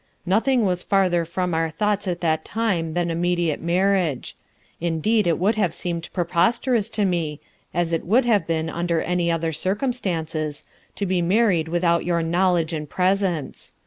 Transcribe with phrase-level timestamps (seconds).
[0.25, 4.35] Nothing was farther from our thoughts at that time than immediate marriage.
[4.79, 7.39] Indeed it would have seemed preposterous to me,
[7.71, 10.63] as it would have been under any other circumstances,
[10.95, 13.73] to be married without your knowledge and presence.